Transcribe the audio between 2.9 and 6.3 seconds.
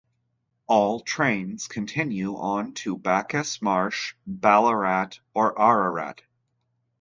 Bacchus Marsh, Ballarat or Ararat.